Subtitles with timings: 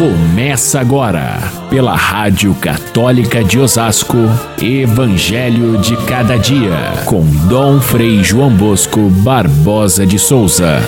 [0.00, 1.36] Começa agora,
[1.68, 4.16] pela Rádio Católica de Osasco,
[4.58, 10.78] Evangelho de Cada Dia, com Dom Frei João Bosco Barbosa de Souza.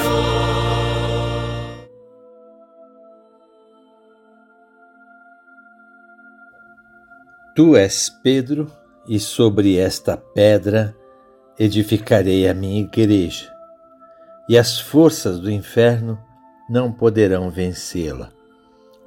[7.55, 8.73] Tu és Pedro,
[9.07, 10.97] e sobre esta pedra
[11.59, 13.53] edificarei a minha igreja,
[14.49, 16.19] e as forças do inferno
[16.71, 18.31] não poderão vencê-la.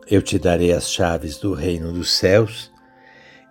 [0.08, 2.72] Eu te darei as chaves do reino dos céus,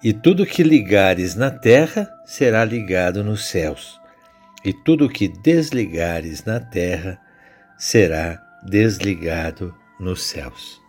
[0.02, 4.00] e tudo que ligares na terra será ligado nos céus,
[4.64, 7.18] e tudo que desligares na terra
[7.76, 10.80] será desligado nos céus.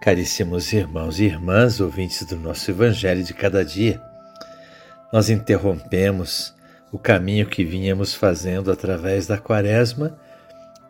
[0.00, 4.00] Caríssimos irmãos e irmãs, ouvintes do nosso Evangelho de cada dia,
[5.12, 6.54] nós interrompemos
[6.90, 10.18] o caminho que vínhamos fazendo através da Quaresma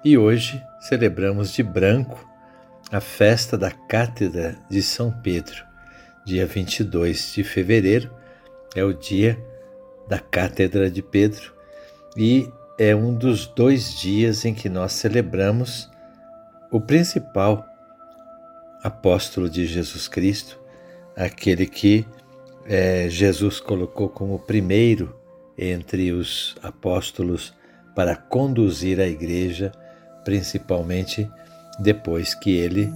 [0.04, 2.35] e hoje celebramos de branco
[2.90, 5.64] a festa da Cátedra de São Pedro.
[6.24, 8.10] Dia 22 de fevereiro
[8.76, 9.38] é o dia
[10.08, 11.52] da Cátedra de Pedro
[12.16, 15.90] e é um dos dois dias em que nós celebramos
[16.70, 17.66] o principal
[18.82, 20.60] apóstolo de Jesus Cristo,
[21.16, 22.06] aquele que
[22.66, 25.18] é, Jesus colocou como primeiro
[25.58, 27.52] entre os apóstolos
[27.96, 29.72] para conduzir a igreja,
[30.24, 31.28] principalmente
[31.78, 32.92] depois que ele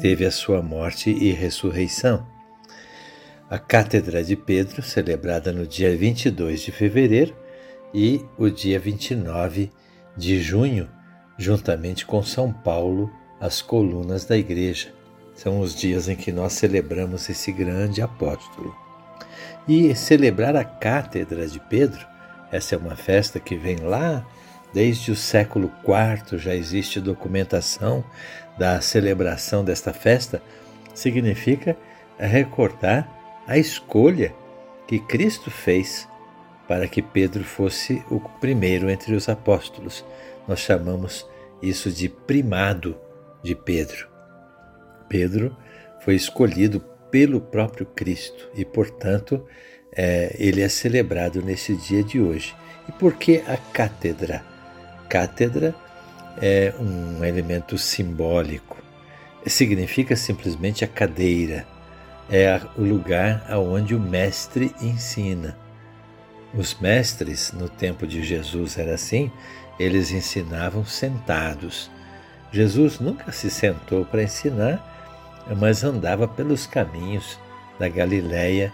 [0.00, 2.26] teve a sua morte e ressurreição.
[3.48, 7.36] A Cátedra de Pedro, celebrada no dia 22 de fevereiro,
[7.92, 9.70] e o dia 29
[10.16, 10.88] de junho,
[11.38, 13.10] juntamente com São Paulo,
[13.40, 14.92] as colunas da igreja.
[15.34, 18.74] São os dias em que nós celebramos esse grande apóstolo.
[19.68, 22.04] E celebrar a Cátedra de Pedro,
[22.50, 24.26] essa é uma festa que vem lá
[24.74, 28.04] Desde o século IV já existe documentação
[28.58, 30.42] da celebração desta festa,
[30.92, 31.76] significa
[32.18, 33.08] recordar
[33.46, 34.34] a escolha
[34.88, 36.08] que Cristo fez
[36.66, 40.04] para que Pedro fosse o primeiro entre os apóstolos.
[40.48, 41.24] Nós chamamos
[41.62, 42.98] isso de primado
[43.44, 44.08] de Pedro.
[45.08, 45.56] Pedro
[46.00, 46.80] foi escolhido
[47.12, 49.46] pelo próprio Cristo e, portanto,
[49.94, 52.56] é, ele é celebrado nesse dia de hoje.
[52.88, 54.53] E por que a cátedra?
[55.14, 55.72] Cátedra
[56.42, 58.76] é um elemento simbólico.
[59.46, 61.64] Significa simplesmente a cadeira.
[62.28, 65.56] É o lugar aonde o mestre ensina.
[66.52, 69.30] Os mestres, no tempo de Jesus era assim,
[69.78, 71.88] eles ensinavam sentados.
[72.50, 77.38] Jesus nunca se sentou para ensinar, mas andava pelos caminhos
[77.78, 78.72] da Galileia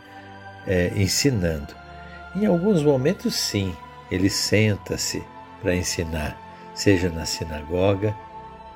[0.67, 1.75] é, ensinando.
[2.35, 3.77] Em alguns momentos, sim,
[4.11, 5.23] ele senta-se
[5.61, 6.39] para ensinar,
[6.75, 8.15] seja na sinagoga,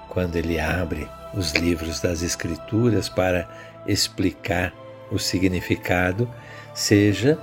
[0.09, 3.49] quando ele abre os livros das Escrituras para
[3.87, 4.73] explicar
[5.11, 6.29] o significado,
[6.73, 7.39] seja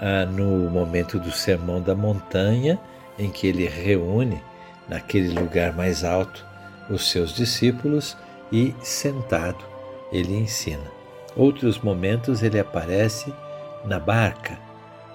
[0.00, 2.78] ah, no momento do Sermão da Montanha,
[3.18, 4.42] em que ele reúne
[4.88, 6.44] naquele lugar mais alto
[6.88, 8.16] os seus discípulos
[8.52, 9.64] e, sentado,
[10.12, 10.84] ele ensina.
[11.34, 13.32] Outros momentos ele aparece
[13.84, 14.58] na barca,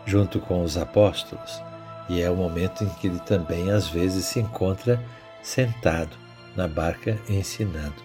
[0.05, 1.61] junto com os apóstolos.
[2.11, 5.01] E é o momento em que ele também às vezes se encontra
[5.41, 6.17] sentado
[6.57, 7.95] na barca ensinando.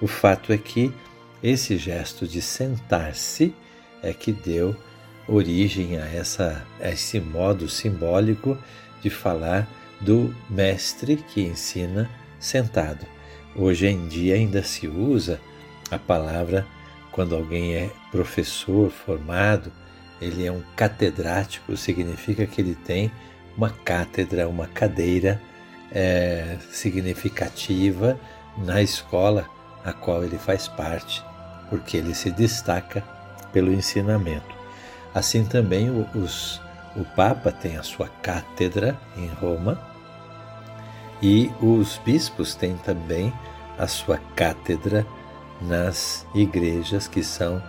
[0.00, 0.92] O fato é que
[1.40, 3.54] esse gesto de sentar-se
[4.02, 4.76] é que deu
[5.28, 8.58] origem a, essa, a esse modo simbólico
[9.00, 9.68] de falar
[10.00, 13.06] do mestre que ensina sentado.
[13.54, 15.40] Hoje em dia ainda se usa
[15.88, 16.66] a palavra
[17.12, 19.70] quando alguém é professor formado,
[20.20, 23.08] ele é um catedrático, significa que ele tem
[23.56, 25.40] uma cátedra, uma cadeira
[25.90, 28.18] é, significativa
[28.58, 29.46] na escola
[29.84, 31.22] a qual ele faz parte,
[31.68, 33.02] porque ele se destaca
[33.52, 34.54] pelo ensinamento.
[35.14, 36.60] Assim também os,
[36.96, 39.80] o Papa tem a sua cátedra em Roma
[41.20, 43.32] e os bispos têm também
[43.78, 45.06] a sua cátedra
[45.60, 47.62] nas igrejas que são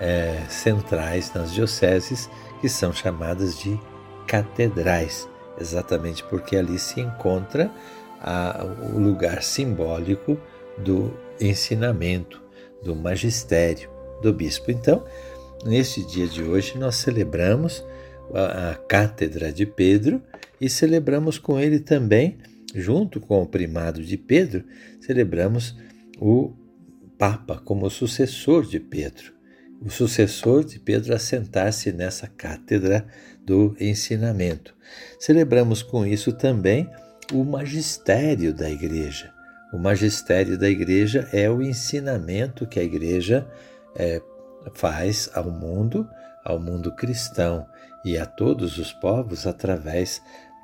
[0.00, 2.28] é, centrais, nas dioceses,
[2.60, 3.80] que são chamadas de
[4.28, 5.26] catedrais,
[5.58, 7.72] exatamente porque ali se encontra
[8.20, 8.64] a,
[8.94, 10.38] o lugar simbólico
[10.76, 12.40] do ensinamento,
[12.84, 13.90] do magistério
[14.22, 14.70] do bispo.
[14.70, 15.04] Então,
[15.64, 17.84] neste dia de hoje, nós celebramos
[18.34, 20.22] a, a Cátedra de Pedro
[20.60, 22.36] e celebramos com ele também,
[22.74, 24.62] junto com o primado de Pedro,
[25.00, 25.74] celebramos
[26.20, 26.52] o
[27.16, 29.37] Papa como sucessor de Pedro
[29.80, 33.06] o sucessor de Pedro assentar-se nessa cátedra
[33.44, 34.74] do ensinamento.
[35.18, 36.90] Celebramos com isso também
[37.32, 39.32] o magistério da Igreja,
[39.72, 43.46] O magistério da igreja é o ensinamento que a igreja
[43.94, 44.22] é,
[44.72, 46.08] faz ao mundo,
[46.42, 47.66] ao mundo cristão
[48.02, 50.22] e a todos os povos através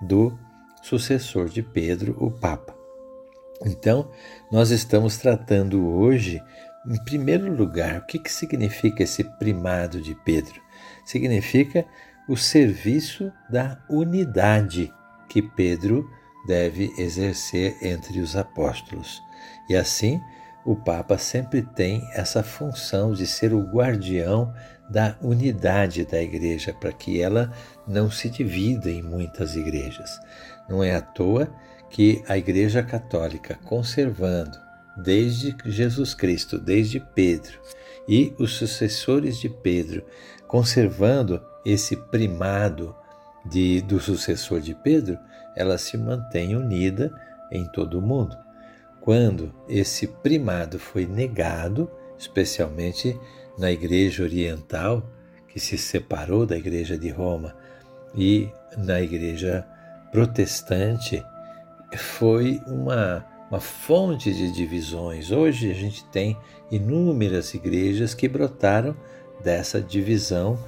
[0.08, 0.38] do
[0.82, 2.75] sucessor de Pedro, o Papa.
[3.66, 4.11] Então,
[4.50, 6.43] nós estamos tratando hoje,
[6.86, 10.60] em primeiro lugar, o que, que significa esse primado de Pedro?
[11.04, 11.86] Significa
[12.28, 14.92] o serviço da unidade
[15.28, 16.08] que Pedro
[16.46, 19.22] deve exercer entre os apóstolos.
[19.69, 20.20] E assim,
[20.64, 24.52] o Papa sempre tem essa função de ser o guardião
[24.90, 27.50] da unidade da igreja, para que ela
[27.87, 30.19] não se divida em muitas igrejas.
[30.69, 31.48] Não é à toa
[31.88, 34.63] que a Igreja Católica, conservando
[34.96, 37.58] desde Jesus Cristo, desde Pedro,
[38.08, 40.05] e os sucessores de Pedro,
[40.46, 42.94] conservando esse primado
[43.44, 45.19] de, do sucessor de Pedro,
[45.56, 47.12] ela se mantém unida
[47.50, 48.37] em todo o mundo.
[49.00, 53.19] Quando esse primado foi negado, especialmente
[53.58, 55.08] na Igreja Oriental,
[55.49, 57.55] que se separou da Igreja de Roma,
[58.14, 59.67] e na Igreja
[60.11, 61.25] Protestante,
[61.97, 65.30] foi uma, uma fonte de divisões.
[65.30, 66.36] Hoje a gente tem
[66.72, 68.96] inúmeras igrejas que brotaram
[69.44, 70.58] dessa divisão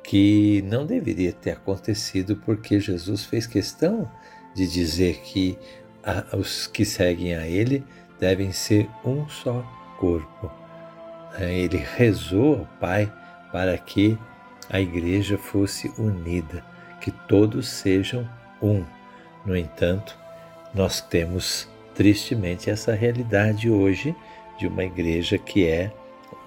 [0.00, 4.08] que não deveria ter acontecido, porque Jesus fez questão
[4.54, 5.58] de dizer que
[6.04, 7.82] a, os que seguem a Ele
[8.20, 9.60] devem ser um só
[9.98, 10.48] corpo.
[11.36, 13.12] É, ele rezou ao Pai
[13.50, 14.16] para que
[14.68, 16.64] a igreja fosse unida,
[17.00, 18.28] que todos sejam
[18.62, 18.84] um.
[19.44, 20.16] No entanto,
[20.72, 21.68] nós temos
[22.00, 24.16] tristemente essa realidade hoje
[24.58, 25.92] de uma igreja que é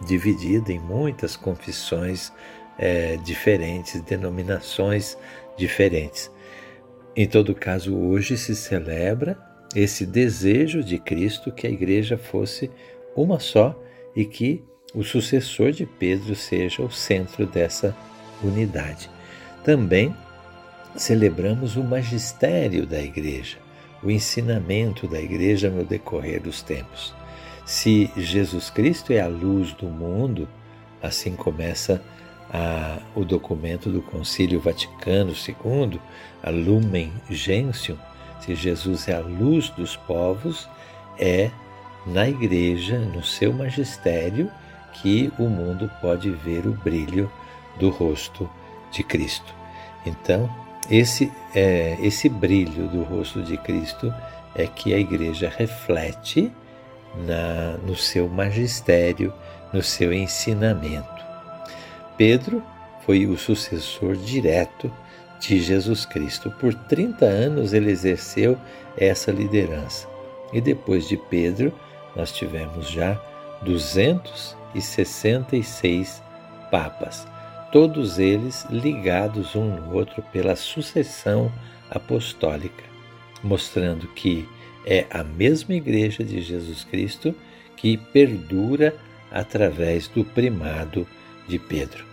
[0.04, 2.34] dividida em muitas confissões
[2.76, 5.16] é, diferentes, denominações
[5.56, 6.32] diferentes.
[7.16, 9.38] Em todo caso, hoje se celebra
[9.76, 12.72] esse desejo de Cristo que a igreja fosse
[13.16, 13.80] uma só
[14.16, 17.96] e que o sucessor de Pedro seja o centro dessa
[18.44, 19.08] unidade.
[19.64, 20.16] Também
[20.96, 23.60] celebramos o magistério da igreja,
[24.04, 27.14] o ensinamento da igreja no decorrer dos tempos.
[27.66, 30.48] Se Jesus Cristo é a luz do mundo,
[31.02, 32.02] assim começa
[32.52, 36.00] a, o documento do Concílio Vaticano II,
[36.44, 37.98] a Lumen Gentium,
[38.42, 40.68] se Jesus é a luz dos povos,
[41.18, 41.50] é
[42.06, 44.52] na igreja, no seu magistério,
[44.94, 47.32] que o mundo pode ver o brilho
[47.80, 48.50] do rosto
[48.92, 49.56] de Cristo.
[50.06, 50.50] Então,
[50.89, 54.13] esse, é, esse brilho do rosto de Cristo
[54.56, 56.51] é que a igreja reflete
[57.27, 59.33] na, no seu magistério,
[59.71, 61.24] no seu ensinamento.
[62.18, 62.62] Pedro
[63.06, 64.91] foi o sucessor direto
[65.39, 66.51] de Jesus Cristo.
[66.51, 68.57] Por 30 anos ele exerceu
[68.97, 70.07] essa liderança.
[70.51, 71.74] E depois de Pedro,
[72.15, 73.19] nós tivemos já
[73.63, 76.21] 266
[76.69, 77.27] papas
[77.74, 81.52] todos eles ligados um no outro pela sucessão
[81.90, 82.84] apostólica,
[83.44, 84.48] mostrando que
[84.86, 87.34] é a mesma Igreja de Jesus Cristo
[87.75, 88.96] que perdura
[89.31, 91.08] através do primado
[91.48, 92.06] de Pedro.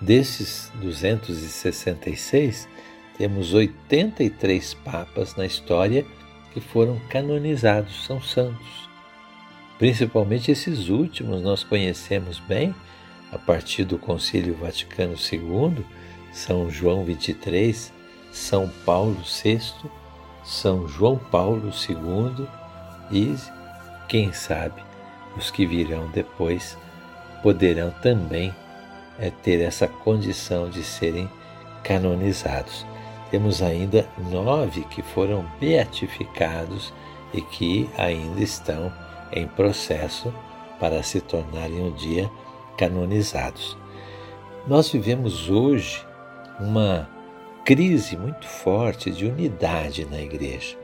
[0.00, 2.68] Desses 266,
[3.16, 6.04] temos 83 papas na história
[6.52, 8.90] que foram canonizados, são santos.
[9.78, 12.74] Principalmente esses últimos nós conhecemos bem,
[13.34, 15.84] a partir do Concílio Vaticano II,
[16.32, 17.92] São João XXIII,
[18.30, 19.60] São Paulo VI,
[20.44, 22.46] São João Paulo II
[23.10, 23.34] e,
[24.08, 24.80] quem sabe,
[25.36, 26.78] os que virão depois
[27.42, 28.54] poderão também
[29.18, 31.28] é, ter essa condição de serem
[31.82, 32.86] canonizados.
[33.32, 36.92] Temos ainda nove que foram beatificados
[37.32, 38.92] e que ainda estão
[39.32, 40.32] em processo
[40.78, 42.30] para se tornarem um dia
[42.76, 43.76] canonizados.
[44.66, 46.04] Nós vivemos hoje
[46.60, 47.08] uma
[47.64, 50.76] crise muito forte de unidade na igreja.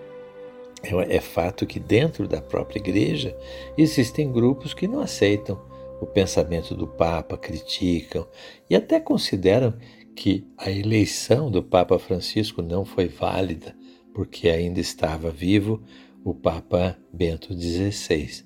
[0.82, 3.36] É, é fato que dentro da própria igreja
[3.76, 5.60] existem grupos que não aceitam
[6.00, 8.26] o pensamento do Papa, criticam
[8.68, 9.74] e até consideram
[10.14, 13.76] que a eleição do Papa Francisco não foi válida
[14.14, 15.82] porque ainda estava vivo
[16.24, 18.44] o Papa Bento XVI.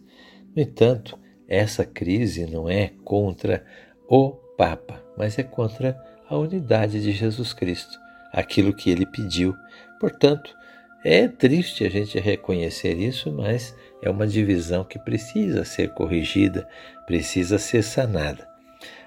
[0.55, 3.65] No entanto, essa crise não é contra
[4.09, 5.99] o Papa, mas é contra
[6.29, 7.99] a unidade de Jesus Cristo,
[8.33, 9.55] aquilo que ele pediu.
[10.01, 10.55] Portanto,
[11.05, 16.67] é triste a gente reconhecer isso, mas é uma divisão que precisa ser corrigida,
[17.07, 18.49] precisa ser sanada.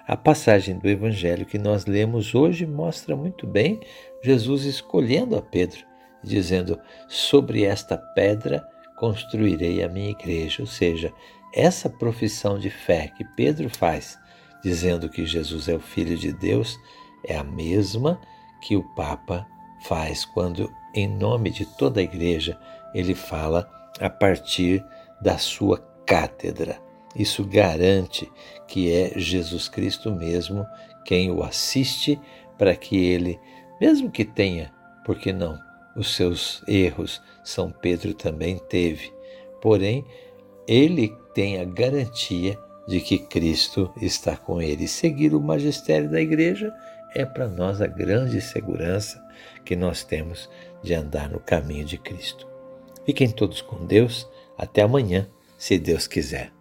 [0.07, 3.79] A passagem do Evangelho que nós lemos hoje mostra muito bem
[4.23, 5.79] Jesus escolhendo a Pedro,
[6.23, 6.79] dizendo:
[7.09, 8.65] Sobre esta pedra
[8.97, 10.61] construirei a minha igreja.
[10.61, 11.11] Ou seja,
[11.57, 14.15] essa profissão de fé que Pedro faz,
[14.63, 16.79] dizendo que Jesus é o Filho de Deus,
[17.23, 18.21] é a mesma
[18.61, 19.47] que o Papa
[19.81, 22.59] faz quando, em nome de toda a igreja,
[22.93, 23.67] ele fala
[23.99, 24.85] a partir
[25.19, 26.79] da sua cátedra.
[27.15, 28.31] Isso garante
[28.67, 30.63] que é Jesus Cristo mesmo
[31.03, 32.19] quem o assiste
[32.55, 33.39] para que ele,
[33.81, 34.71] mesmo que tenha,
[35.03, 35.57] porque não,
[35.95, 39.11] os seus erros, São Pedro também teve,
[39.59, 40.05] porém,
[40.67, 44.87] ele tem a garantia de que Cristo está com ele.
[44.87, 46.73] Seguir o magistério da igreja
[47.13, 49.23] é para nós a grande segurança
[49.63, 50.49] que nós temos
[50.81, 52.47] de andar no caminho de Cristo.
[53.05, 54.27] Fiquem todos com Deus.
[54.57, 55.29] Até amanhã,
[55.59, 56.56] se Deus quiser.